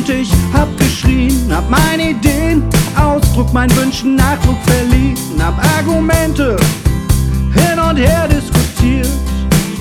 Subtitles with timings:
[0.00, 2.62] und ich hab geschrien, hab meine Ideen,
[2.96, 6.56] Ausdruck, mein Wünschen, Nachdruck verliehen, hab Argumente
[7.52, 9.08] hin und her diskutiert,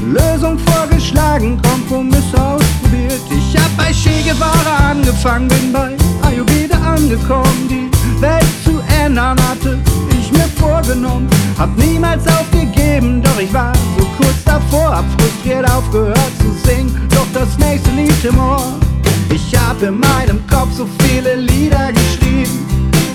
[0.04, 3.22] Lösung vorgeschlagen, Kompromiss ausprobiert.
[3.30, 5.96] Ich hab bei Che Guevara angefangen, bin bei
[6.28, 7.90] Ayurveda angekommen, die
[8.22, 9.80] Welt zu ändern hatte
[10.20, 16.32] ich mir vorgenommen, hab niemals aufgegeben, doch ich war so kurz davor, hab frustriert aufgehört
[16.40, 18.89] zu singen, doch das nächste Lied im Ohr.
[19.32, 22.66] Ich hab in meinem Kopf so viele Lieder geschrieben,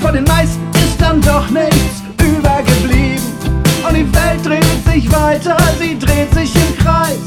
[0.00, 3.22] von den meisten ist dann doch nichts übergeblieben.
[3.86, 7.19] Und die Welt dreht sich weiter, sie dreht sich im Kreis,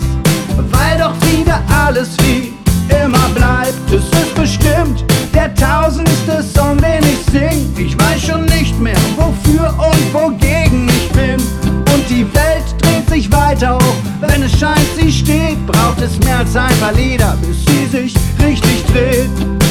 [0.71, 2.53] weil doch wieder alles wie
[2.89, 3.91] immer bleibt.
[3.91, 5.03] Es ist bestimmt
[5.33, 7.73] der tausendste Song, den ich sing.
[7.77, 11.41] Ich weiß schon nicht mehr, wofür und wogegen ich bin.
[11.93, 15.65] Und die Welt dreht sich weiter hoch, wenn es scheint, sie steht.
[15.67, 18.13] Braucht es mehr als ein paar Lieder, bis sie sich
[18.45, 19.66] richtig dreht.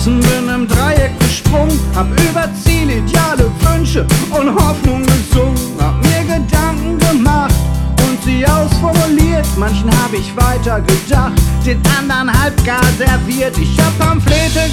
[0.00, 6.22] Gesessen, bin im Dreieck gesprungen, hab über Ziele, Ideale, Wünsche und Hoffnung gesungen, hab mir
[6.22, 7.54] Gedanken gemacht
[8.02, 9.46] und sie ausformuliert.
[9.56, 11.32] Manchen hab ich weiter gedacht,
[11.64, 13.56] den anderen halb gar serviert.
[13.58, 14.69] Ich hab Pamphlete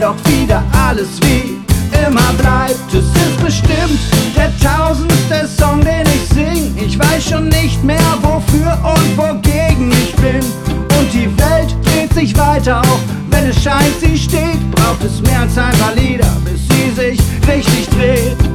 [0.00, 1.58] weil doch wieder alles wie
[2.06, 2.92] immer bleibt.
[2.92, 3.98] Es ist bestimmt
[4.36, 6.74] der tausendste Song, den ich sing.
[6.76, 10.40] Ich weiß schon nicht mehr, wofür und wogegen ich bin.
[10.98, 13.00] Und die Welt dreht sich weiter, auch
[13.30, 14.70] wenn es scheint, sie steht.
[14.72, 18.49] Braucht es mehr als ein paar Lieder, bis sie sich richtig dreht.